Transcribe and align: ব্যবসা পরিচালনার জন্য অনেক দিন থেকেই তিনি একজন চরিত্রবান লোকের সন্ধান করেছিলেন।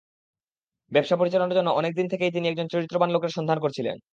ব্যবসা 0.91 1.15
পরিচালনার 1.17 1.57
জন্য 1.57 1.69
অনেক 1.71 1.91
দিন 1.95 2.07
থেকেই 2.07 2.31
তিনি 2.31 2.45
একজন 2.47 2.67
চরিত্রবান 2.67 3.09
লোকের 3.11 3.35
সন্ধান 3.37 3.57
করেছিলেন। 3.59 3.97